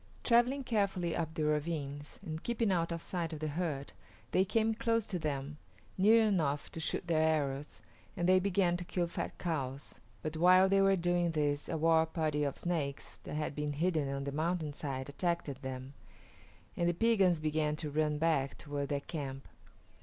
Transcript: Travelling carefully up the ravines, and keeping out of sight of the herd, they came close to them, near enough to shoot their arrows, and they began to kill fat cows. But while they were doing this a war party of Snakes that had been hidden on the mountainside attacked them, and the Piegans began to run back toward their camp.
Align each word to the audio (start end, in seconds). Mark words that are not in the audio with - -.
Travelling 0.23 0.63
carefully 0.63 1.15
up 1.15 1.35
the 1.35 1.43
ravines, 1.45 2.19
and 2.25 2.41
keeping 2.41 2.71
out 2.71 2.91
of 2.91 3.03
sight 3.03 3.33
of 3.33 3.39
the 3.39 3.49
herd, 3.49 3.93
they 4.31 4.43
came 4.43 4.73
close 4.73 5.05
to 5.05 5.19
them, 5.19 5.59
near 5.95 6.23
enough 6.25 6.71
to 6.71 6.79
shoot 6.79 7.05
their 7.05 7.21
arrows, 7.21 7.81
and 8.17 8.27
they 8.27 8.39
began 8.39 8.75
to 8.77 8.83
kill 8.83 9.05
fat 9.05 9.37
cows. 9.37 9.99
But 10.23 10.37
while 10.37 10.67
they 10.67 10.81
were 10.81 10.95
doing 10.95 11.29
this 11.33 11.69
a 11.69 11.77
war 11.77 12.07
party 12.07 12.43
of 12.43 12.57
Snakes 12.57 13.19
that 13.25 13.35
had 13.35 13.53
been 13.53 13.73
hidden 13.73 14.11
on 14.11 14.23
the 14.23 14.31
mountainside 14.31 15.07
attacked 15.07 15.61
them, 15.61 15.93
and 16.75 16.89
the 16.89 16.95
Piegans 16.95 17.39
began 17.39 17.75
to 17.75 17.91
run 17.91 18.17
back 18.17 18.57
toward 18.57 18.89
their 18.89 19.01
camp. 19.01 19.47